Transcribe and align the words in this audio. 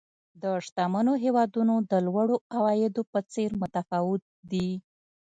د 0.41 0.43
شتمنو 0.65 1.13
هېوادونو 1.23 1.75
د 1.91 1.93
لوړو 2.07 2.35
عوایدو 2.55 3.01
په 3.11 3.19
څېر 3.33 3.49
متفاوت 3.61 4.23
دي. 4.51 4.69